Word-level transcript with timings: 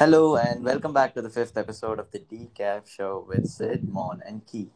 Hello 0.00 0.36
and 0.36 0.64
welcome 0.64 0.92
back 0.92 1.14
to 1.14 1.22
the 1.22 1.30
fifth 1.30 1.56
episode 1.56 2.00
of 2.00 2.10
the 2.10 2.18
Decaf 2.18 2.88
Show 2.88 3.24
with 3.28 3.46
Sid, 3.46 3.88
Mon, 3.88 4.20
and 4.26 4.44
Key. 4.44 4.72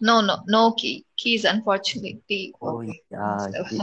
No, 0.00 0.20
no, 0.20 0.44
no 0.46 0.72
key. 0.74 1.06
Key 1.16 1.36
is 1.36 1.44
unfortunately. 1.44 2.54
Oh 2.62 2.82
Okay. 2.82 3.02
yeah, 3.10 3.52
So, 3.52 3.64
he, 3.64 3.80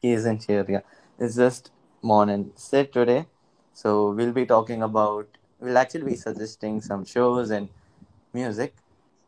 he 0.00 0.12
isn't 0.12 0.44
here. 0.44 0.66
Yeah, 0.68 0.80
it's 1.18 1.36
just 1.36 1.70
Mon 2.02 2.28
and 2.30 2.52
Sid 2.56 2.92
today. 2.92 3.26
So 3.72 4.12
we'll 4.12 4.32
be 4.32 4.46
talking 4.46 4.82
about. 4.82 5.28
We'll 5.60 5.78
actually 5.78 6.04
be 6.04 6.16
suggesting 6.16 6.80
some 6.80 7.04
shows 7.04 7.50
and 7.50 7.68
music. 8.32 8.74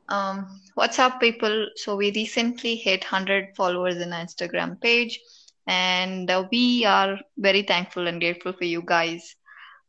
um, 0.08 0.60
what's 0.74 0.98
up, 0.98 1.20
people? 1.20 1.68
So 1.76 1.96
we 1.96 2.12
recently 2.12 2.76
hit 2.76 3.04
100 3.04 3.56
followers 3.56 3.96
in 3.96 4.12
our 4.12 4.24
Instagram 4.24 4.80
page, 4.80 5.20
and 5.66 6.30
uh, 6.30 6.46
we 6.50 6.84
are 6.84 7.18
very 7.38 7.62
thankful 7.62 8.06
and 8.06 8.20
grateful 8.20 8.52
for 8.52 8.64
you 8.64 8.82
guys 8.84 9.36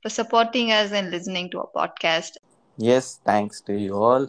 for 0.03 0.09
supporting 0.09 0.69
us 0.73 0.91
and 0.91 1.11
listening 1.11 1.49
to 1.49 1.59
our 1.59 1.69
podcast. 1.73 2.31
Yes, 2.77 3.21
thanks 3.25 3.61
to 3.61 3.73
you 3.73 3.95
all. 3.95 4.27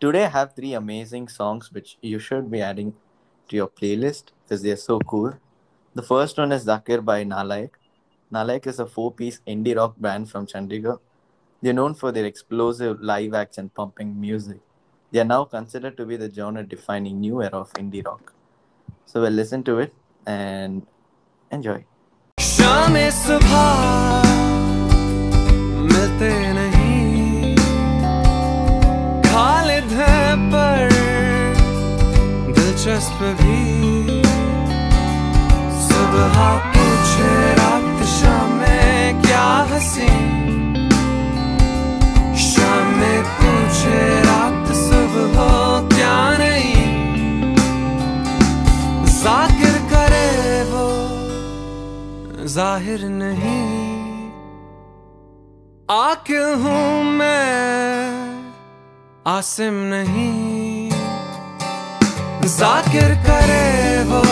Today 0.00 0.24
I 0.24 0.28
have 0.28 0.56
three 0.56 0.74
amazing 0.74 1.28
songs 1.28 1.72
which 1.72 1.98
you 2.02 2.18
should 2.18 2.50
be 2.50 2.60
adding 2.60 2.94
to 3.48 3.56
your 3.56 3.68
playlist 3.68 4.32
because 4.42 4.62
they're 4.62 4.76
so 4.76 4.98
cool. 5.00 5.34
The 5.94 6.02
first 6.02 6.36
one 6.36 6.50
is 6.50 6.66
Zakir 6.66 7.04
by 7.04 7.24
Naalayak. 7.24 7.70
Naalayak 8.32 8.66
is 8.66 8.80
a 8.80 8.86
four-piece 8.86 9.40
indie 9.46 9.76
rock 9.76 9.94
band 9.98 10.30
from 10.30 10.46
Chandigarh. 10.46 10.98
They're 11.61 11.73
known 11.73 11.93
for 11.93 12.11
their 12.11 12.25
explosive 12.25 13.01
live 13.01 13.33
acts 13.33 13.57
and 13.57 13.73
pumping 13.73 14.19
music. 14.19 14.59
They 15.13 15.19
are 15.19 15.25
now 15.25 15.45
considered 15.45 15.95
to 15.97 16.05
be 16.05 16.17
the 16.17 16.29
genre-defining 16.29 17.19
new 17.21 17.41
era 17.41 17.59
of 17.59 17.71
indie 17.73 18.05
rock. 18.05 18.33
So 19.05 19.21
we'll 19.21 19.31
listen 19.31 19.63
to 19.63 19.79
it 19.79 19.93
and 20.25 20.85
enjoy. 21.51 21.85
शाम 22.37 22.95
सुबह 23.15 23.63
मिलते 25.93 26.31
नहीं 26.57 27.55
खालिद 29.27 29.93
है 29.99 30.17
पर 30.53 30.93
दिलचस्प 32.57 33.23
भी 33.41 33.59
सुबह 35.87 36.37
पूछे 36.75 37.31
रात 37.61 38.03
शाम 38.17 38.51
में 38.59 39.21
क्या 39.21 39.45
हंसी 39.71 40.46
ज़ाहिर 52.48 53.04
नहीं। 53.08 54.28
आके 55.90 56.38
हूँ 56.62 57.04
मैं 57.18 57.48
आसिम 59.26 59.74
नहीं। 59.92 60.90
जाकिर 62.58 63.14
करे 63.26 64.02
वो 64.10 64.27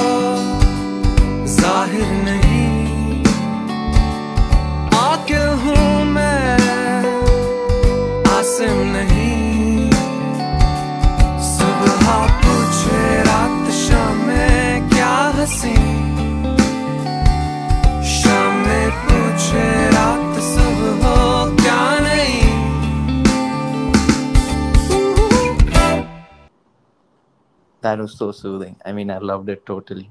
so 28.16 28.32
soothing. 28.32 28.76
I 28.84 28.92
mean, 28.92 29.10
I 29.10 29.18
loved 29.18 29.48
it 29.48 29.64
totally. 29.66 30.10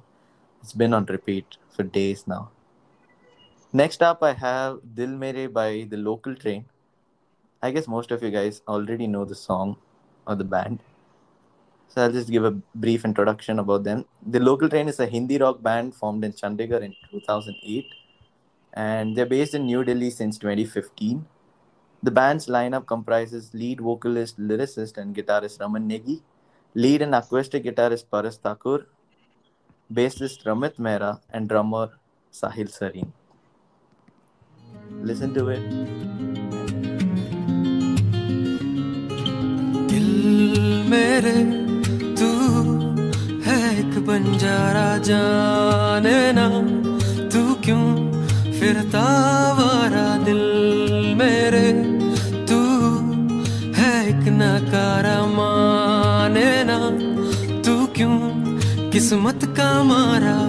It's 0.61 0.73
been 0.73 0.93
on 0.93 1.05
repeat 1.05 1.57
for 1.69 1.83
days 1.83 2.25
now. 2.27 2.49
Next 3.73 4.01
up, 4.01 4.23
I 4.23 4.33
have 4.33 4.79
Dil 4.95 5.09
Mere 5.09 5.49
by 5.49 5.87
the 5.89 5.97
local 5.97 6.35
train. 6.35 6.65
I 7.61 7.71
guess 7.71 7.87
most 7.87 8.11
of 8.11 8.23
you 8.23 8.31
guys 8.31 8.61
already 8.67 9.07
know 9.07 9.25
the 9.25 9.35
song 9.35 9.77
or 10.27 10.35
the 10.35 10.43
band. 10.43 10.79
So 11.87 12.01
I'll 12.01 12.11
just 12.11 12.29
give 12.29 12.45
a 12.45 12.51
brief 12.51 13.05
introduction 13.05 13.59
about 13.59 13.83
them. 13.83 14.05
The 14.25 14.39
local 14.39 14.69
train 14.69 14.87
is 14.87 14.99
a 14.99 15.05
Hindi 15.05 15.37
rock 15.37 15.61
band 15.61 15.95
formed 15.95 16.23
in 16.23 16.33
Chandigarh 16.33 16.81
in 16.81 16.95
2008 17.11 17.85
and 18.73 19.15
they're 19.15 19.25
based 19.25 19.53
in 19.53 19.65
New 19.65 19.83
Delhi 19.83 20.09
since 20.09 20.37
2015. 20.37 21.25
The 22.03 22.11
band's 22.11 22.47
lineup 22.47 22.85
comprises 22.85 23.53
lead 23.53 23.79
vocalist, 23.79 24.39
lyricist, 24.39 24.97
and 24.97 25.15
guitarist 25.15 25.59
Raman 25.59 25.89
Negi, 25.89 26.21
lead 26.75 27.01
and 27.01 27.15
acoustic 27.15 27.63
guitarist 27.63 28.09
Paras 28.11 28.37
Thakur, 28.37 28.85
bassist 29.91 30.43
Ramit 30.43 30.75
Mehra, 30.77 31.19
and 31.31 31.47
drummer 31.47 31.89
Sahil 32.31 32.69
Sareen. 32.69 33.11
Listen 35.01 35.33
to 35.33 35.49
it. 35.49 35.63
मेरे 40.89 41.33
तू 42.19 42.27
है 43.45 43.57
एक 43.79 43.93
बंजारा 44.07 44.89
जाने 45.07 46.17
ना 46.37 46.45
तू 47.33 47.41
क्यों 47.65 47.85
फिरता 48.59 49.05
किस्मत 59.05 59.43
का 59.57 59.83
मारा। 59.83 60.44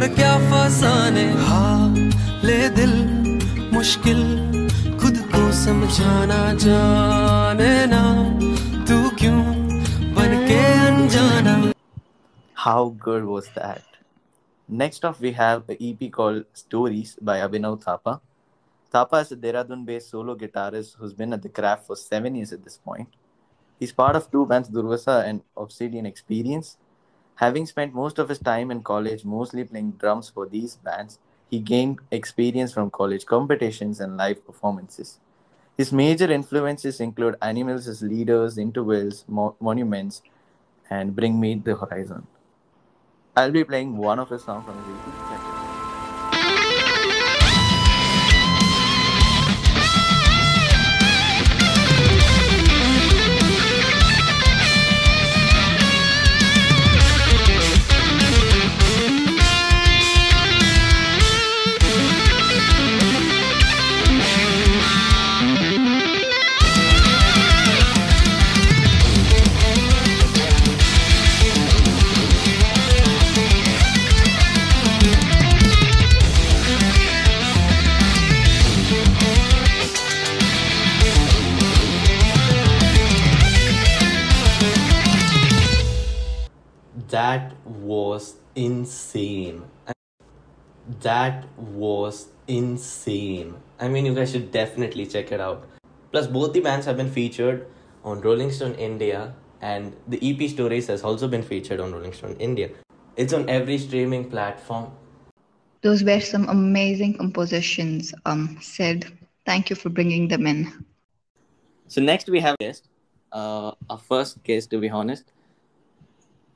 और 0.00 0.06
क्या 0.08 0.34
फसाने 0.50 1.24
ले 2.48 2.58
दिल 2.76 2.92
मुश्किल 3.72 4.20
खुद 5.00 5.18
को 5.32 5.40
समझाना 5.56 6.38
जाने 6.62 7.74
ना 7.92 8.00
तू 8.88 8.96
क्यों 9.20 9.42
बन 10.16 10.32
के 10.48 10.58
अनजाना 10.86 11.56
How 12.64 12.88
good 13.04 13.28
was 13.34 13.52
that? 13.58 14.00
Next 14.68 15.04
up, 15.04 15.20
we 15.20 15.32
have 15.32 15.68
an 15.68 15.76
EP 15.90 16.10
called 16.10 16.44
Stories 16.54 17.14
by 17.20 17.38
Abhinav 17.46 17.78
Thapa. 17.84 18.20
Thapa 18.94 19.22
is 19.26 19.32
a 19.32 19.40
Dehradun 19.46 19.84
based 19.84 20.10
solo 20.10 20.34
guitarist 20.34 20.96
who's 20.96 21.12
been 21.12 21.34
at 21.34 21.42
the 21.42 21.56
craft 21.60 21.86
for 21.86 21.96
seven 21.96 22.36
years 22.36 22.54
at 22.54 22.64
this 22.64 22.78
point. 22.78 23.20
He's 23.78 23.92
part 23.92 24.16
of 24.16 24.30
two 24.30 24.46
bands, 24.46 24.70
Duravasa 24.70 25.24
and 25.24 25.42
Obsidian 25.56 26.06
Experience, 26.06 26.78
Having 27.40 27.66
spent 27.66 27.92
most 27.92 28.20
of 28.20 28.28
his 28.28 28.38
time 28.38 28.70
in 28.70 28.82
college 28.84 29.24
mostly 29.24 29.64
playing 29.64 29.92
drums 29.92 30.28
for 30.30 30.46
these 30.46 30.76
bands, 30.76 31.18
he 31.50 31.58
gained 31.58 31.98
experience 32.12 32.72
from 32.72 32.90
college 32.90 33.26
competitions 33.26 33.98
and 33.98 34.16
live 34.16 34.46
performances. 34.46 35.18
His 35.76 35.92
major 35.92 36.30
influences 36.30 37.00
include 37.00 37.36
Animals 37.42 37.88
as 37.88 38.02
Leaders, 38.02 38.58
Intervals, 38.58 39.24
Mo- 39.28 39.56
Monuments, 39.60 40.22
and 40.90 41.16
Bring 41.16 41.40
Me 41.40 41.54
the 41.56 41.76
Horizon. 41.76 42.26
I'll 43.36 43.50
be 43.50 43.64
playing 43.64 43.96
one 43.96 44.20
of 44.20 44.28
his 44.28 44.44
songs 44.44 44.64
from 44.66 44.76
his 44.76 45.39
That 91.00 91.46
was 91.56 92.28
insane. 92.46 93.54
I 93.78 93.88
mean, 93.88 94.04
you 94.04 94.14
guys 94.14 94.32
should 94.32 94.50
definitely 94.50 95.06
check 95.06 95.32
it 95.32 95.40
out. 95.40 95.66
Plus, 96.12 96.26
both 96.26 96.52
the 96.52 96.60
bands 96.60 96.86
have 96.86 96.96
been 96.96 97.10
featured 97.10 97.66
on 98.04 98.20
Rolling 98.20 98.50
Stone 98.50 98.74
India, 98.74 99.34
and 99.60 99.96
the 100.08 100.18
EP 100.20 100.50
Stories 100.50 100.86
has 100.88 101.02
also 101.02 101.28
been 101.28 101.42
featured 101.42 101.80
on 101.80 101.92
Rolling 101.92 102.12
Stone 102.12 102.36
India. 102.38 102.70
It's 103.16 103.32
on 103.32 103.48
every 103.48 103.78
streaming 103.78 104.28
platform. 104.30 104.92
Those 105.82 106.04
were 106.04 106.20
some 106.20 106.48
amazing 106.48 107.16
compositions, 107.16 108.12
um, 108.26 108.58
Sid. 108.60 109.06
Thank 109.46 109.70
you 109.70 109.76
for 109.76 109.88
bringing 109.88 110.28
them 110.28 110.46
in. 110.46 110.84
So 111.86 112.00
next 112.00 112.28
we 112.28 112.40
have 112.40 112.56
a 112.60 112.64
guest, 112.64 112.88
uh, 113.32 113.72
our 113.88 113.98
first 113.98 114.42
guest 114.42 114.70
to 114.70 114.78
be 114.78 114.90
honest. 114.90 115.32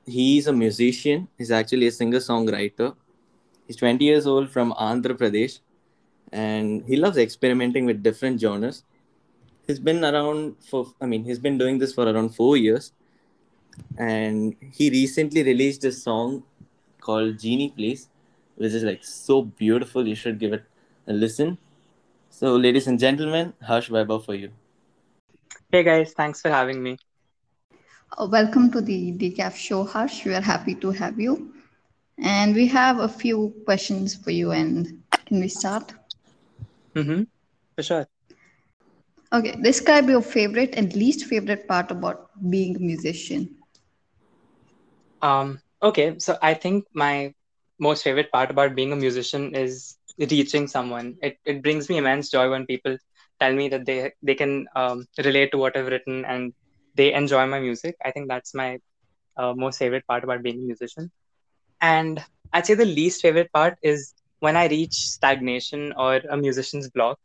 He's 0.06 0.46
a 0.46 0.52
musician. 0.52 1.28
He's 1.38 1.50
actually 1.50 1.86
a 1.86 1.92
singer-songwriter. 1.92 2.94
He's 3.66 3.76
20 3.76 4.04
years 4.04 4.26
old 4.26 4.50
from 4.50 4.72
Andhra 4.72 5.16
Pradesh, 5.16 5.60
and 6.32 6.84
he 6.86 6.96
loves 6.96 7.16
experimenting 7.16 7.86
with 7.86 8.02
different 8.02 8.40
genres. 8.40 8.84
He's 9.66 9.78
been 9.78 10.04
around 10.04 10.56
for, 10.68 10.92
I 11.00 11.06
mean, 11.06 11.24
he's 11.24 11.38
been 11.38 11.56
doing 11.56 11.78
this 11.78 11.94
for 11.94 12.06
around 12.06 12.34
four 12.34 12.58
years, 12.58 12.92
and 13.96 14.54
he 14.72 14.90
recently 14.90 15.42
released 15.42 15.84
a 15.84 15.92
song 15.92 16.42
called 17.00 17.38
Genie 17.38 17.72
Please, 17.74 18.08
which 18.56 18.72
is 18.72 18.82
like 18.82 19.02
so 19.02 19.42
beautiful. 19.42 20.06
You 20.06 20.14
should 20.14 20.38
give 20.38 20.52
it 20.52 20.64
a 21.06 21.12
listen. 21.12 21.56
So, 22.28 22.56
ladies 22.56 22.86
and 22.86 22.98
gentlemen, 22.98 23.54
Harsh 23.62 23.88
Vaibhav 23.88 24.26
for 24.26 24.34
you. 24.34 24.50
Hey 25.72 25.82
guys, 25.82 26.12
thanks 26.12 26.42
for 26.42 26.50
having 26.50 26.82
me. 26.82 26.98
Uh, 28.16 28.26
welcome 28.30 28.70
to 28.72 28.80
the 28.80 29.12
Decaf 29.12 29.56
show, 29.56 29.84
Harsh. 29.84 30.24
We 30.26 30.34
are 30.34 30.40
happy 30.40 30.74
to 30.74 30.90
have 30.90 31.18
you. 31.18 31.53
And 32.22 32.54
we 32.54 32.66
have 32.68 32.98
a 32.98 33.08
few 33.08 33.54
questions 33.64 34.14
for 34.14 34.30
you. 34.30 34.50
And 34.52 35.02
can 35.26 35.40
we 35.40 35.48
start? 35.48 35.92
Mm-hmm. 36.96 37.22
For 37.76 37.82
sure. 37.82 38.06
Okay, 39.32 39.54
describe 39.62 40.08
your 40.08 40.22
favorite 40.22 40.74
and 40.76 40.94
least 40.94 41.24
favorite 41.26 41.66
part 41.68 41.90
about 41.90 42.30
being 42.50 42.76
a 42.76 42.80
musician. 42.80 43.56
Um, 45.22 45.60
okay, 45.82 46.18
so 46.18 46.36
I 46.42 46.54
think 46.54 46.84
my 46.94 47.32
most 47.78 48.02
favorite 48.04 48.30
part 48.30 48.50
about 48.50 48.74
being 48.74 48.92
a 48.92 48.96
musician 48.96 49.54
is 49.54 49.96
reaching 50.18 50.66
someone. 50.68 51.16
It 51.22 51.38
it 51.44 51.62
brings 51.62 51.88
me 51.88 51.98
immense 51.98 52.30
joy 52.30 52.50
when 52.50 52.66
people 52.66 52.96
tell 53.40 53.52
me 53.54 53.68
that 53.68 53.86
they 53.86 54.12
they 54.22 54.34
can 54.34 54.66
um, 54.76 55.06
relate 55.24 55.50
to 55.52 55.58
what 55.58 55.76
I've 55.76 55.88
written 55.88 56.24
and 56.24 56.52
they 56.94 57.12
enjoy 57.14 57.46
my 57.46 57.60
music. 57.60 57.96
I 58.04 58.10
think 58.12 58.28
that's 58.28 58.54
my 58.54 58.78
uh, 59.36 59.54
most 59.56 59.78
favorite 59.78 60.06
part 60.06 60.24
about 60.24 60.42
being 60.42 60.58
a 60.62 60.66
musician. 60.72 61.10
And 61.84 62.24
I'd 62.52 62.66
say 62.66 62.74
the 62.74 62.86
least 62.86 63.20
favorite 63.20 63.52
part 63.52 63.78
is 63.82 64.14
when 64.40 64.56
I 64.56 64.68
reach 64.68 64.94
stagnation 64.94 65.92
or 65.96 66.16
a 66.30 66.36
musician's 66.36 66.88
block 66.88 67.18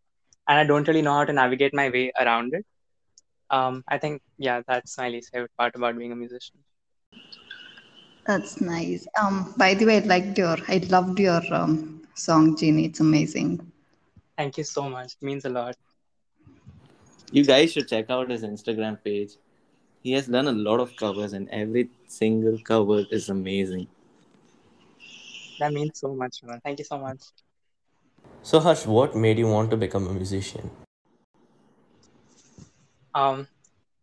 and 0.47 0.59
I 0.59 0.65
don't 0.65 0.87
really 0.87 1.01
know 1.01 1.13
how 1.13 1.25
to 1.25 1.33
navigate 1.33 1.73
my 1.73 1.89
way 1.89 2.11
around 2.19 2.53
it. 2.53 2.65
Um, 3.49 3.83
I 3.87 3.97
think, 3.97 4.21
yeah, 4.37 4.61
that's 4.67 4.97
my 4.97 5.09
least 5.09 5.31
favorite 5.33 5.51
part 5.57 5.75
about 5.75 5.97
being 5.97 6.11
a 6.11 6.15
musician. 6.15 6.57
That's 8.25 8.61
nice. 8.61 9.07
Um, 9.21 9.53
by 9.57 9.73
the 9.75 9.85
way, 9.85 9.97
I 9.97 9.99
liked 9.99 10.37
your, 10.37 10.57
I 10.67 10.77
loved 10.89 11.19
your 11.19 11.41
um, 11.53 12.01
song, 12.15 12.57
Genie. 12.57 12.85
It's 12.85 12.99
amazing. 12.99 13.71
Thank 14.37 14.57
you 14.57 14.63
so 14.63 14.89
much. 14.89 15.13
It 15.13 15.25
means 15.25 15.45
a 15.45 15.49
lot. 15.49 15.75
You 17.31 17.45
guys 17.45 17.71
should 17.71 17.87
check 17.87 18.09
out 18.09 18.29
his 18.29 18.43
Instagram 18.43 19.03
page. 19.03 19.31
He 20.03 20.11
has 20.13 20.27
done 20.27 20.47
a 20.47 20.51
lot 20.51 20.79
of 20.79 20.95
covers, 20.97 21.33
and 21.33 21.49
every 21.49 21.89
single 22.07 22.57
cover 22.59 23.05
is 23.11 23.29
amazing. 23.29 23.87
That 25.59 25.73
means 25.73 25.99
so 25.99 26.15
much, 26.15 26.41
man. 26.43 26.59
Thank 26.63 26.79
you 26.79 26.85
so 26.85 26.97
much. 26.97 27.21
So, 28.43 28.59
Harsh, 28.59 28.85
what 28.85 29.15
made 29.15 29.37
you 29.37 29.47
want 29.47 29.69
to 29.71 29.77
become 29.77 30.07
a 30.07 30.13
musician? 30.13 30.71
Um, 33.13 33.47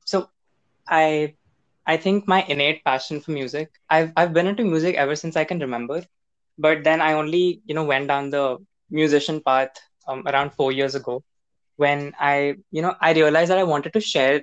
so 0.05 0.29
I 0.88 1.35
I 1.87 1.97
think 1.97 2.26
my 2.29 2.43
innate 2.49 2.85
passion 2.85 3.20
for 3.20 3.32
music. 3.32 3.70
I've 3.88 4.12
I've 4.17 4.32
been 4.32 4.47
into 4.47 4.64
music 4.64 4.97
ever 4.97 5.17
since 5.17 5.37
I 5.37 5.44
can 5.44 5.61
remember, 5.61 6.05
but 6.58 6.85
then 6.85 7.00
I 7.00 7.12
only 7.14 7.62
you 7.67 7.75
know 7.75 7.85
went 7.85 8.09
down 8.09 8.31
the 8.31 8.59
musician 8.91 9.41
path 9.41 9.70
um, 10.09 10.23
around 10.26 10.52
four 10.52 10.73
years 10.73 10.94
ago, 10.94 11.23
when 11.76 12.14
I 12.20 12.56
you 12.70 12.82
know 12.82 12.94
I 13.00 13.12
realized 13.12 13.50
that 13.50 13.59
I 13.59 13.64
wanted 13.64 13.93
to 13.94 14.00
share 14.00 14.43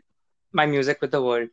my 0.54 0.66
music 0.66 1.02
with 1.02 1.12
the 1.12 1.22
world, 1.22 1.50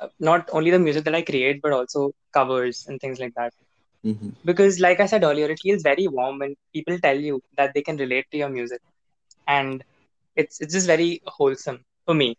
uh, 0.00 0.08
not 0.18 0.48
only 0.52 0.70
the 0.70 0.78
music 0.78 1.04
that 1.04 1.14
I 1.14 1.22
create, 1.22 1.62
but 1.62 1.72
also 1.72 2.12
covers 2.32 2.86
and 2.88 3.00
things 3.00 3.20
like 3.20 3.34
that. 3.34 3.52
Mhm. 4.04 4.34
Because, 4.44 4.78
like 4.80 5.00
I 5.00 5.06
said 5.06 5.22
earlier, 5.24 5.50
it 5.50 5.60
feels 5.62 5.82
very 5.82 6.06
warm 6.08 6.38
when 6.38 6.54
people 6.72 6.98
tell 6.98 7.16
you 7.18 7.40
that 7.56 7.72
they 7.74 7.82
can 7.82 7.96
relate 7.96 8.26
to 8.30 8.38
your 8.38 8.48
music, 8.48 8.80
and 9.46 9.82
it's 10.36 10.60
it's 10.60 10.74
just 10.74 10.86
very 10.86 11.20
wholesome 11.26 11.84
for 12.06 12.14
me, 12.14 12.36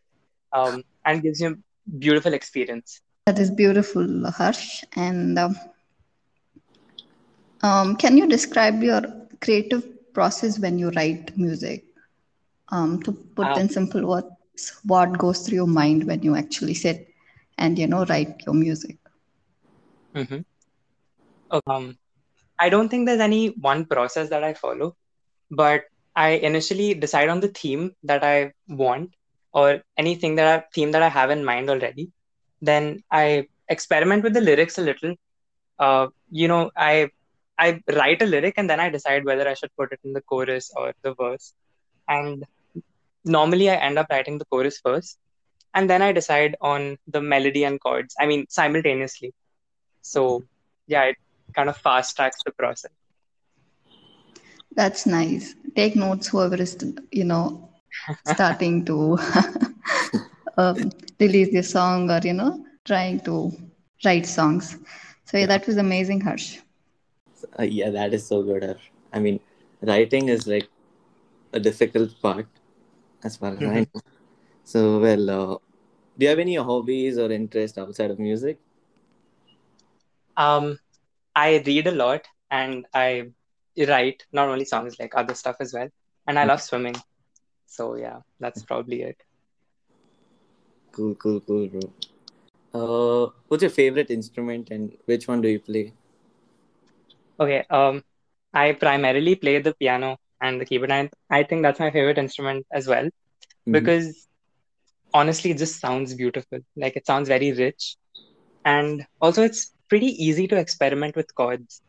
um, 0.53 0.83
and 1.05 1.21
gives 1.23 1.39
you 1.41 1.49
a 1.49 1.97
beautiful 1.99 2.33
experience. 2.33 3.01
That 3.25 3.39
is 3.39 3.49
beautiful, 3.51 4.29
Harsh. 4.31 4.83
And 4.95 5.37
um, 5.37 5.55
um, 7.63 7.95
can 7.95 8.17
you 8.17 8.27
describe 8.27 8.81
your 8.83 9.01
creative 9.41 9.83
process 10.13 10.59
when 10.59 10.77
you 10.79 10.89
write 10.91 11.35
music? 11.37 11.83
Um, 12.71 13.01
to 13.03 13.11
put 13.11 13.55
Uh, 13.55 13.57
in 13.57 13.69
simple 13.69 14.05
words, 14.07 14.73
what 14.85 15.17
goes 15.17 15.39
through 15.41 15.55
your 15.57 15.67
mind 15.67 16.05
when 16.05 16.21
you 16.23 16.35
actually 16.35 16.73
sit 16.75 17.07
and 17.57 17.77
you 17.77 17.87
know 17.87 18.05
write 18.05 18.41
your 18.45 18.55
music? 18.55 18.97
Um, 21.51 21.98
I 22.59 22.69
don't 22.69 22.89
think 22.89 23.06
there's 23.06 23.19
any 23.19 23.48
one 23.50 23.86
process 23.86 24.30
that 24.30 24.43
I 24.43 24.53
follow, 24.53 24.96
but 25.50 25.84
I 26.15 26.29
initially 26.31 26.93
decide 26.93 27.29
on 27.29 27.39
the 27.39 27.48
theme 27.50 27.96
that 28.03 28.24
I 28.24 28.53
want 28.67 29.15
or 29.53 29.81
anything 29.98 30.36
that 30.36 30.48
I 30.48 30.65
theme 30.74 30.91
that 30.91 31.03
I 31.03 31.10
have 31.10 31.29
in 31.31 31.43
mind 31.46 31.70
already. 31.70 32.12
Then 32.62 33.03
I 33.12 33.48
experiment 33.70 34.24
with 34.24 34.34
the 34.34 34.41
lyrics 34.41 34.77
a 34.77 34.81
little. 34.81 35.15
Uh, 35.79 36.08
you 36.29 36.48
know, 36.48 36.72
I 36.75 37.10
I 37.58 37.81
write 37.96 38.22
a 38.22 38.25
lyric 38.25 38.55
and 38.58 38.70
then 38.70 38.79
I 38.79 38.89
decide 38.89 39.25
whether 39.25 39.48
I 39.48 39.53
should 39.55 39.75
put 39.77 39.91
it 39.91 40.00
in 40.03 40.13
the 40.13 40.22
chorus 40.22 40.72
or 40.75 40.93
the 41.03 41.13
verse. 41.15 41.53
And 42.08 42.46
normally 43.25 43.70
I 43.70 43.75
end 43.75 43.98
up 43.98 44.08
writing 44.10 44.38
the 44.38 44.46
chorus 44.46 44.79
first, 44.84 45.17
and 45.74 45.89
then 45.89 46.01
I 46.01 46.12
decide 46.12 46.55
on 46.62 46.98
the 47.08 47.22
melody 47.22 47.63
and 47.65 47.79
chords. 47.79 48.15
I 48.20 48.25
mean, 48.27 48.46
simultaneously. 48.50 49.34
So 50.01 50.43
yeah, 50.88 51.03
it 51.05 51.17
kind 51.55 51.70
of 51.70 51.77
fast 51.77 52.15
tracks 52.15 52.43
the 52.43 52.51
process. 52.51 52.91
That's 54.75 55.05
nice. 55.05 55.55
Take 55.75 55.96
notes, 55.96 56.27
whoever 56.27 56.55
is, 56.55 56.77
you 57.12 57.24
know, 57.25 57.70
starting 58.24 58.86
to 58.86 59.17
um, 60.58 60.91
release 61.20 61.51
their 61.51 61.63
song 61.63 62.10
or, 62.10 62.20
you 62.24 62.34
know, 62.34 62.63
trying 62.86 63.20
to 63.22 63.51
write 64.05 64.25
songs. 64.25 64.77
So, 65.25 65.38
yeah, 65.38 65.48
that 65.48 65.67
was 65.67 65.77
amazing, 65.77 66.22
Harsh. 66.22 66.58
Uh, 67.60 67.63
yeah, 67.63 67.89
that 67.89 68.13
is 68.13 68.25
so 68.25 68.43
good. 68.43 68.63
Harsh. 68.63 68.89
I 69.13 69.20
mean, 69.20 69.39
writing 69.81 70.29
is 70.29 70.48
like 70.48 70.70
a 71.53 71.60
difficult 71.60 72.20
part 72.22 72.48
as 73.24 73.38
far 73.38 73.53
as 73.53 73.65
I 73.65 73.79
Mhm. 73.79 73.86
know. 73.93 74.01
So, 74.63 75.00
well, 75.00 75.29
uh, 75.29 75.55
do 76.17 76.25
you 76.25 76.29
have 76.29 76.39
any 76.39 76.55
hobbies 76.55 77.17
or 77.17 77.31
interest 77.31 77.77
outside 77.77 78.12
of 78.12 78.20
music? 78.20 78.60
Um, 80.38 80.79
I 81.35 81.57
read 81.65 81.88
a 81.88 81.91
lot 81.91 82.27
and 82.50 82.85
I 82.93 83.31
write 83.88 84.23
not 84.31 84.50
only 84.50 84.65
songs 84.65 84.97
like 85.00 85.13
other 85.15 85.33
stuff 85.35 85.57
as 85.59 85.73
well. 85.73 85.89
And 86.27 86.39
I 86.39 86.45
love 86.45 86.61
swimming. 86.61 86.95
So 87.67 87.95
yeah, 87.95 88.19
that's 88.39 88.63
probably 88.63 89.01
it. 89.03 89.17
Cool, 90.91 91.15
cool, 91.15 91.39
cool, 91.41 91.67
bro. 91.67 91.81
Uh, 92.73 93.31
what's 93.47 93.61
your 93.63 93.69
favorite 93.71 94.09
instrument 94.11 94.69
and 94.71 94.97
which 95.05 95.27
one 95.27 95.41
do 95.41 95.50
you 95.50 95.59
play? 95.59 95.93
Okay, 97.39 97.63
um, 97.69 98.03
I 98.53 98.73
primarily 98.73 99.35
play 99.35 99.59
the 99.59 99.73
piano 99.73 100.17
and 100.41 100.59
the 100.59 100.65
keyboard. 100.65 100.91
And 100.91 101.09
I 101.29 101.43
think 101.43 101.61
that's 101.63 101.79
my 101.79 101.91
favorite 101.91 102.17
instrument 102.17 102.65
as 102.71 102.88
well 102.88 103.09
Mhm. 103.65 103.91
because 103.91 104.27
honestly, 105.13 105.51
it 105.51 105.57
just 105.57 105.79
sounds 105.79 106.13
beautiful. 106.13 106.59
Like 106.75 106.95
it 106.95 107.05
sounds 107.05 107.27
very 107.29 107.51
rich. 107.51 107.95
And 108.65 109.05
also, 109.21 109.43
it's 109.43 109.71
pretty 109.91 110.15
easy 110.25 110.48
to 110.48 110.55
experiment 110.55 111.17
with 111.17 111.36
chords. 111.36 111.81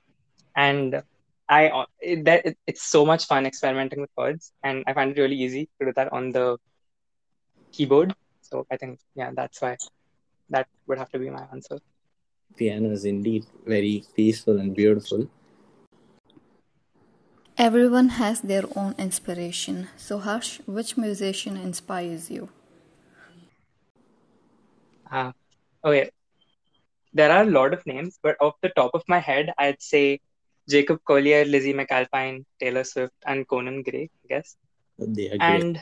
And 0.57 1.03
I, 1.49 1.85
it, 2.01 2.25
that, 2.25 2.45
it, 2.45 2.59
it's 2.67 2.83
so 2.83 3.07
much 3.07 3.27
fun 3.27 3.47
experimenting 3.47 4.01
with 4.01 4.11
chords. 4.17 4.53
And 4.65 4.83
I 4.89 4.93
find 4.93 5.17
it 5.17 5.21
really 5.21 5.37
easy 5.37 5.69
to 5.79 5.87
do 5.87 5.93
that 5.95 6.13
on 6.13 6.33
the 6.33 6.59
keyboard. 7.71 8.13
So 8.41 8.67
I 8.73 8.77
think, 8.77 8.99
yeah, 9.15 9.31
that's 9.33 9.63
why 9.63 9.77
that 10.51 10.67
would 10.89 10.99
have 10.99 11.11
to 11.11 11.21
be 11.21 11.31
my 11.31 11.45
answer. 11.53 11.79
Piano 12.57 12.91
is 12.91 13.05
indeed 13.05 13.47
very 13.65 14.03
peaceful 14.17 14.59
and 14.59 14.75
beautiful. 14.75 15.29
Everyone 17.57 18.09
has 18.21 18.41
their 18.41 18.65
own 18.75 18.97
inspiration. 18.99 19.89
So, 19.97 20.19
Harsh, 20.19 20.59
which 20.67 20.97
musician 20.97 21.57
inspires 21.57 22.33
you? 22.33 22.49
Uh, 25.09 25.31
okay. 25.85 26.11
There 27.13 27.31
are 27.33 27.43
a 27.43 27.51
lot 27.51 27.73
of 27.75 27.85
names, 27.87 28.19
but 28.23 28.37
off 28.41 28.55
the 28.63 28.71
top 28.71 28.91
of 28.95 29.03
my 29.09 29.19
head, 29.19 29.53
I'd 29.59 29.83
say 29.83 30.21
Jacob 30.69 31.01
Collier, 31.07 31.45
Lizzie 31.45 31.75
McAlpine, 31.75 32.45
Taylor 32.61 32.85
Swift, 32.85 33.15
and 33.27 33.47
Conan 33.49 33.83
Gray, 33.83 34.11
I 34.25 34.29
guess. 34.35 34.57
They 34.99 35.31
are 35.31 35.39
great. 35.39 35.67
And 35.69 35.79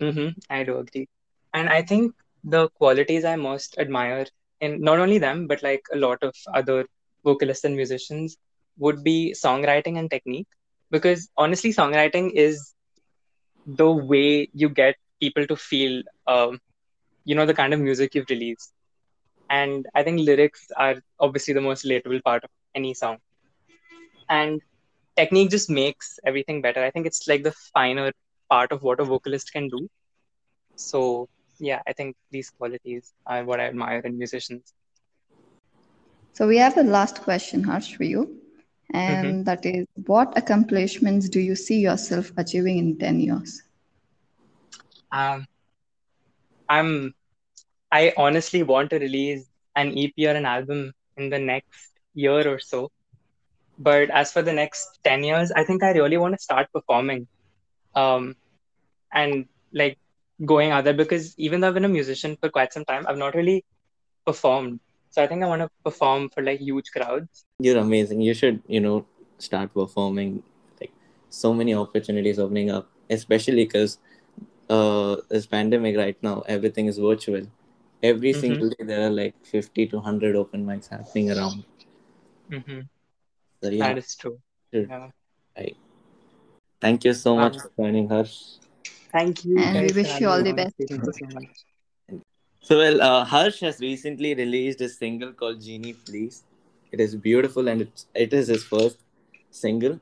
hmm 0.00 0.28
I 0.50 0.62
do 0.64 0.78
agree. 0.78 1.08
And 1.52 1.68
I 1.68 1.82
think 1.82 2.12
the 2.44 2.68
qualities 2.70 3.24
I 3.24 3.36
most 3.36 3.76
admire 3.78 4.26
in 4.60 4.80
not 4.80 4.98
only 4.98 5.18
them, 5.18 5.46
but 5.46 5.62
like 5.62 5.82
a 5.92 5.96
lot 5.96 6.22
of 6.22 6.34
other 6.54 6.86
vocalists 7.24 7.64
and 7.64 7.76
musicians 7.76 8.36
would 8.78 9.02
be 9.04 9.34
songwriting 9.36 9.98
and 9.98 10.10
technique. 10.10 10.46
Because 10.90 11.28
honestly, 11.36 11.72
songwriting 11.72 12.30
is 12.34 12.74
the 13.66 13.90
way 13.90 14.48
you 14.52 14.68
get 14.68 14.94
people 15.20 15.46
to 15.46 15.56
feel, 15.56 16.02
um, 16.26 16.58
you 17.24 17.34
know, 17.34 17.46
the 17.46 17.54
kind 17.54 17.72
of 17.74 17.80
music 17.80 18.14
you've 18.14 18.30
released. 18.30 18.72
And 19.50 19.86
I 19.94 20.02
think 20.02 20.20
lyrics 20.20 20.66
are 20.76 20.96
obviously 21.20 21.54
the 21.54 21.60
most 21.60 21.84
relatable 21.84 22.22
part 22.22 22.44
of 22.44 22.50
any 22.74 22.94
song. 22.94 23.18
And 24.28 24.60
technique 25.16 25.50
just 25.50 25.70
makes 25.70 26.18
everything 26.24 26.62
better. 26.62 26.82
I 26.82 26.90
think 26.90 27.06
it's 27.06 27.28
like 27.28 27.42
the 27.44 27.52
finer 27.72 28.12
part 28.50 28.72
of 28.72 28.82
what 28.82 29.00
a 29.00 29.04
vocalist 29.04 29.52
can 29.52 29.68
do. 29.68 29.88
So 30.76 31.28
yeah, 31.58 31.80
I 31.86 31.92
think 31.92 32.16
these 32.30 32.50
qualities 32.50 33.12
are 33.26 33.44
what 33.44 33.60
I 33.60 33.64
admire 33.66 34.00
in 34.00 34.18
musicians. 34.18 34.72
So 36.32 36.46
we 36.48 36.56
have 36.58 36.76
a 36.76 36.82
last 36.82 37.22
question, 37.22 37.62
Harsh, 37.62 37.94
for 37.94 38.04
you. 38.04 38.40
And 38.92 39.44
that 39.46 39.64
is 39.64 39.86
what 40.06 40.36
accomplishments 40.36 41.28
do 41.28 41.40
you 41.40 41.54
see 41.54 41.80
yourself 41.80 42.32
achieving 42.36 42.78
in 42.78 42.98
10 42.98 43.20
years? 43.20 43.62
Um, 45.12 45.46
I'm 46.68 47.14
I 47.94 48.12
honestly 48.16 48.62
want 48.64 48.90
to 48.90 48.98
release 48.98 49.44
an 49.76 49.96
EP 49.96 50.26
or 50.26 50.36
an 50.42 50.46
album 50.46 50.92
in 51.16 51.30
the 51.30 51.38
next 51.38 51.90
year 52.14 52.48
or 52.52 52.58
so. 52.58 52.90
But 53.78 54.10
as 54.10 54.32
for 54.32 54.42
the 54.42 54.52
next 54.52 54.98
10 55.04 55.22
years, 55.22 55.52
I 55.52 55.62
think 55.64 55.84
I 55.84 55.92
really 55.92 56.16
want 56.16 56.34
to 56.34 56.42
start 56.42 56.72
performing. 56.72 57.28
Um, 57.94 58.34
and 59.12 59.46
like 59.72 59.98
going 60.44 60.72
other 60.72 60.92
because 60.92 61.38
even 61.38 61.60
though 61.60 61.68
I've 61.68 61.74
been 61.74 61.84
a 61.84 61.96
musician 62.00 62.36
for 62.40 62.48
quite 62.48 62.72
some 62.72 62.84
time, 62.84 63.06
I've 63.08 63.18
not 63.18 63.36
really 63.36 63.64
performed. 64.26 64.80
So 65.10 65.22
I 65.22 65.28
think 65.28 65.44
I 65.44 65.46
want 65.46 65.62
to 65.62 65.70
perform 65.84 66.30
for 66.30 66.42
like 66.42 66.58
huge 66.58 66.90
crowds. 66.90 67.44
You're 67.60 67.78
amazing. 67.78 68.20
You 68.20 68.34
should, 68.34 68.60
you 68.66 68.80
know, 68.80 69.06
start 69.38 69.72
performing. 69.72 70.42
Like 70.80 70.92
so 71.30 71.54
many 71.54 71.74
opportunities 71.74 72.40
opening 72.40 72.72
up, 72.72 72.88
especially 73.08 73.64
because 73.64 73.98
uh, 74.68 75.16
this 75.28 75.46
pandemic 75.46 75.96
right 75.96 76.20
now, 76.20 76.42
everything 76.48 76.86
is 76.86 76.98
virtual. 76.98 77.46
Every 78.08 78.32
Mhm. 78.32 78.40
single 78.40 78.70
day, 78.70 78.84
there 78.90 79.02
are 79.06 79.10
like 79.18 79.34
50 79.52 79.86
to 79.92 79.98
100 79.98 80.36
open 80.36 80.66
mics 80.70 80.88
happening 80.96 81.30
around. 81.34 81.64
hmm 82.50 82.80
So, 83.62 83.70
yeah, 83.70 83.88
That 83.88 83.98
is 83.98 84.14
true. 84.16 84.38
Yeah. 84.72 85.10
Right. 85.58 85.76
Thank 86.80 87.04
you 87.04 87.14
so 87.14 87.36
much 87.36 87.54
Um, 87.54 87.60
for 87.60 87.70
joining, 87.82 88.08
Harsh. 88.08 88.34
Thank 89.12 89.44
you. 89.44 89.58
And 89.58 89.86
we 89.86 89.92
wish 90.02 90.20
you 90.20 90.28
all 90.28 90.42
the 90.42 90.52
best. 90.52 90.74
Thank 90.88 91.06
you 91.06 91.12
so 91.20 91.26
much. 91.36 91.64
So, 92.62 92.78
well, 92.78 93.00
uh, 93.02 93.24
Harsh 93.24 93.60
has 93.60 93.80
recently 93.80 94.34
released 94.34 94.80
a 94.80 94.88
single 94.88 95.32
called 95.32 95.62
Genie 95.62 95.94
Please. 95.94 96.42
It 96.92 97.00
is 97.00 97.14
beautiful 97.16 97.68
and 97.68 97.82
it's, 97.82 98.06
it 98.14 98.32
is 98.32 98.48
his 98.48 98.64
first 98.64 98.98
single. 99.50 100.00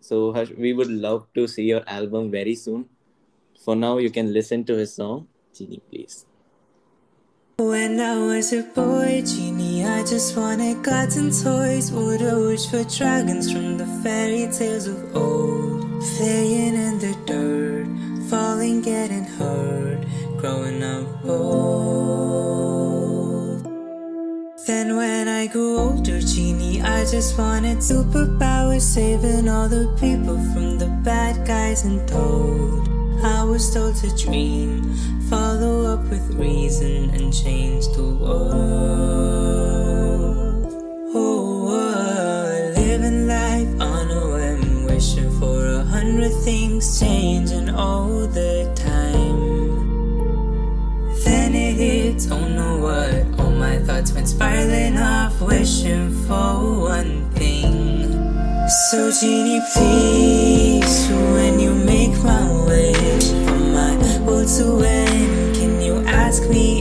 So, 0.00 0.32
Harsh, 0.32 0.50
we 0.66 0.72
would 0.72 0.90
love 0.90 1.26
to 1.34 1.46
see 1.46 1.64
your 1.64 1.82
album 1.86 2.30
very 2.30 2.54
soon. 2.54 2.88
For 3.64 3.76
now, 3.76 3.98
you 3.98 4.10
can 4.10 4.32
listen 4.32 4.64
to 4.64 4.76
his 4.76 4.94
song, 4.94 5.28
Genie 5.54 5.82
Please. 5.90 6.26
When 7.60 8.00
I 8.00 8.16
was 8.16 8.54
a 8.54 8.62
boy, 8.62 9.22
genie, 9.22 9.84
I 9.84 10.00
just 10.00 10.34
wanted 10.34 10.82
and 11.16 11.30
toys. 11.30 11.92
Would 11.92 12.22
wish 12.38 12.66
for 12.70 12.84
dragons 12.84 13.52
from 13.52 13.76
the 13.76 13.84
fairy 14.02 14.48
tales 14.50 14.86
of 14.86 15.14
old? 15.14 16.00
Playing 16.16 16.74
in 16.74 16.98
the 16.98 17.14
dirt, 17.26 17.86
falling, 18.30 18.80
getting 18.80 19.24
hurt, 19.24 20.00
growing 20.38 20.82
up 20.82 21.22
old. 21.26 21.69
Genie, 26.20 26.82
I 26.82 27.04
just 27.04 27.38
wanted 27.38 27.78
superpowers, 27.78 28.82
saving 28.82 29.48
all 29.48 29.68
the 29.68 29.86
people 30.00 30.38
from 30.52 30.78
the 30.78 30.88
bad 31.02 31.46
guys 31.46 31.84
and 31.84 32.06
told. 32.08 32.88
I 33.24 33.44
was 33.44 33.72
told 33.72 33.96
to 33.96 34.16
dream, 34.16 34.94
follow 35.28 35.86
up 35.92 36.08
with 36.10 36.34
reason, 36.34 37.10
and 37.10 37.32
change 37.32 37.86
the 37.88 38.04
world. 38.20 40.09
Thoughts 54.00 54.12
went 54.12 54.28
spiraling 54.28 54.96
off 54.96 55.40
Wishing 55.42 56.10
for 56.24 56.80
one 56.80 57.30
thing. 57.32 58.08
So 58.88 59.10
genie 59.12 59.60
please 59.74 61.08
When 61.08 61.60
you 61.60 61.74
make 61.74 62.16
my 62.22 62.46
wish 62.66 63.24
For 63.44 63.58
my 63.58 63.96
world 64.24 64.48
to 64.58 64.84
end 64.86 65.56
Can 65.56 65.82
you 65.82 66.02
ask 66.06 66.48
me 66.48 66.79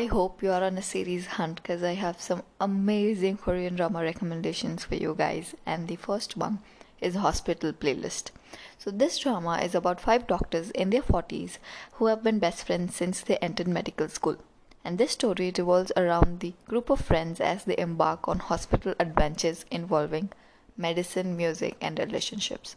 I 0.00 0.06
hope 0.06 0.42
you 0.42 0.50
are 0.50 0.62
on 0.64 0.78
a 0.78 0.82
series 0.82 1.26
hunt 1.26 1.56
because 1.56 1.82
I 1.82 1.92
have 1.92 2.22
some 2.22 2.42
amazing 2.58 3.36
Korean 3.36 3.76
drama 3.76 4.00
recommendations 4.02 4.82
for 4.82 4.94
you 4.94 5.14
guys. 5.14 5.54
And 5.66 5.88
the 5.88 5.96
first 5.96 6.38
one 6.38 6.60
is 7.02 7.16
Hospital 7.16 7.74
Playlist. 7.74 8.30
So, 8.78 8.90
this 8.90 9.18
drama 9.18 9.58
is 9.58 9.74
about 9.74 10.00
five 10.00 10.26
doctors 10.26 10.70
in 10.70 10.88
their 10.88 11.02
40s 11.02 11.58
who 11.92 12.06
have 12.06 12.22
been 12.22 12.38
best 12.38 12.66
friends 12.66 12.94
since 12.96 13.20
they 13.20 13.36
entered 13.42 13.68
medical 13.68 14.08
school. 14.08 14.38
And 14.86 14.96
this 14.96 15.12
story 15.12 15.52
revolves 15.58 15.92
around 15.98 16.40
the 16.40 16.54
group 16.66 16.88
of 16.88 17.02
friends 17.02 17.38
as 17.38 17.64
they 17.64 17.76
embark 17.76 18.26
on 18.26 18.38
hospital 18.38 18.94
adventures 18.98 19.66
involving 19.70 20.30
medicine, 20.78 21.36
music, 21.36 21.76
and 21.78 21.98
relationships. 21.98 22.74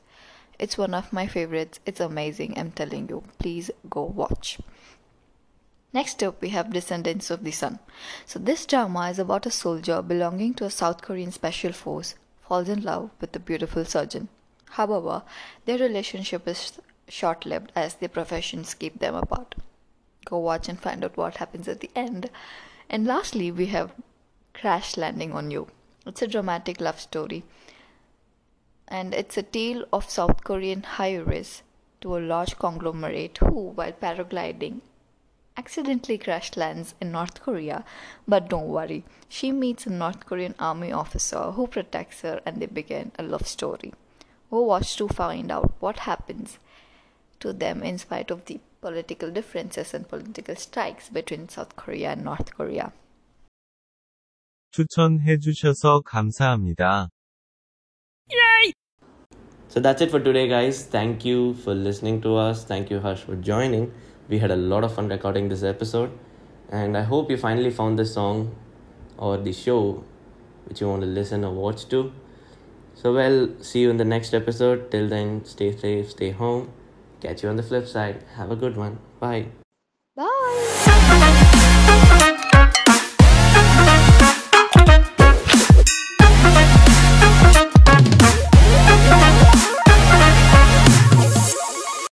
It's 0.60 0.78
one 0.78 0.94
of 0.94 1.14
my 1.14 1.28
favorites. 1.28 1.80
It's 1.86 2.02
amazing, 2.02 2.58
I'm 2.58 2.72
telling 2.72 3.08
you. 3.08 3.24
Please 3.40 3.72
go 3.90 4.04
watch. 4.04 4.60
Next 5.94 6.24
up, 6.24 6.42
we 6.42 6.50
have 6.50 6.74
Descendants 6.74 7.30
of 7.30 7.44
the 7.44 7.52
Sun. 7.52 7.80
So, 8.26 8.40
this 8.40 8.66
drama 8.66 9.10
is 9.12 9.20
about 9.20 9.46
a 9.46 9.52
soldier 9.52 10.02
belonging 10.02 10.56
to 10.56 10.66
a 10.66 10.72
South 10.72 11.02
Korean 11.04 11.32
special 11.32 11.72
force 11.72 12.16
falls 12.42 12.68
in 12.68 12.82
love 12.82 13.12
with 13.22 13.36
a 13.36 13.40
beautiful 13.40 13.86
surgeon. 13.86 14.28
However, 14.72 15.22
their 15.66 15.78
relationship 15.78 16.48
is 16.48 16.80
short 17.08 17.46
lived 17.46 17.72
as 17.76 17.96
their 17.96 18.10
professions 18.10 18.74
keep 18.74 19.00
them 19.00 19.14
apart. 19.14 19.56
Go 20.26 20.40
watch 20.40 20.68
and 20.68 20.80
find 20.80 21.04
out 21.04 21.16
what 21.16 21.38
happens 21.38 21.68
at 21.68 21.80
the 21.80 21.92
end. 21.96 22.30
And 22.90 23.06
lastly, 23.06 23.52
we 23.52 23.68
have 23.68 23.92
Crash 24.54 24.98
Landing 24.98 25.34
on 25.34 25.52
You. 25.52 25.68
It's 26.06 26.22
a 26.22 26.28
dramatic 26.28 26.82
love 26.82 27.00
story 27.00 27.44
and 28.88 29.14
it's 29.14 29.38
a 29.38 29.44
tale 29.44 29.86
of 29.94 30.10
South 30.10 30.44
Korean 30.44 30.84
high-rise 30.84 31.62
to 32.02 32.18
a 32.18 32.20
large 32.20 32.58
conglomerate 32.60 33.38
who, 33.38 33.70
while 33.70 33.94
paragliding, 33.94 34.82
accidentally 35.57 36.19
crash 36.19 36.57
lands 36.57 36.95
in 37.01 37.13
North 37.13 37.43
Korea. 37.43 37.85
But 38.27 38.49
don't 38.49 38.69
worry, 38.69 39.05
she 39.29 39.51
meets 39.53 39.87
a 39.87 39.91
North 39.91 40.25
Korean 40.25 40.55
army 40.59 40.93
officer 40.93 41.53
who 41.53 41.67
protects 41.67 42.21
her 42.23 42.41
and 42.47 42.61
they 42.61 42.67
begin 42.67 43.13
a 43.19 43.23
love 43.23 43.47
story. 43.47 43.93
Go 44.51 44.63
watch 44.63 44.97
to 44.97 45.09
find 45.09 45.51
out 45.51 45.73
what 45.81 46.01
happens 46.01 46.59
to 47.41 47.53
them 47.53 47.83
in 47.83 47.99
spite 47.99 48.31
of 48.31 48.45
the 48.47 48.61
political 48.81 49.31
differences 49.31 49.93
and 49.93 50.09
political 50.09 50.57
strikes 50.57 51.09
between 51.09 51.49
South 51.49 51.75
Korea 51.77 52.13
and 52.13 52.25
North 52.25 52.55
Korea. 52.57 52.93
추천해 54.71 55.39
주셔서 55.39 56.03
감사합니다. 56.03 57.09
So 59.69 59.81
that's 59.81 60.01
it 60.01 60.11
for 60.11 60.21
today, 60.23 60.49
guys. 60.49 60.85
Thank 60.87 61.25
you 61.25 61.55
for 61.55 61.75
listening 61.75 62.21
to 62.23 62.37
us. 62.37 62.65
Thank 62.65 62.91
you, 62.91 63.01
Harsh, 63.01 63.23
for 63.25 63.37
joining. 63.37 63.93
We 64.30 64.40
had 64.40 64.52
a 64.52 64.56
lot 64.56 64.84
of 64.84 64.94
fun 64.96 65.10
recording 65.10 65.50
this 65.50 65.64
episode, 65.64 66.12
and 66.70 66.98
I 66.98 67.04
hope 67.04 67.30
you 67.30 67.38
finally 67.38 67.72
found 67.72 68.00
the 68.00 68.06
song 68.06 68.56
or 69.18 69.38
the 69.38 69.54
show 69.54 70.04
which 70.66 70.82
you 70.82 70.88
want 70.88 71.02
to 71.02 71.08
listen 71.08 71.44
or 71.44 71.54
watch 71.54 71.88
to. 71.90 72.12
So, 72.96 73.14
well, 73.14 73.50
see 73.60 73.82
you 73.82 73.90
in 73.90 73.98
the 73.98 74.06
next 74.06 74.34
episode. 74.34 74.92
Till 74.92 75.10
then, 75.10 75.44
stay 75.46 75.76
safe, 75.76 76.12
stay 76.12 76.32
home. 76.32 76.72
Catch 77.22 77.44
you 77.44 77.50
on 77.50 77.58
the 77.58 77.64
flip 77.64 77.88
side. 77.88 78.24
Have 78.36 78.52
a 78.52 78.56
good 78.56 78.78
one. 78.78 79.00
Bye. 79.20 79.48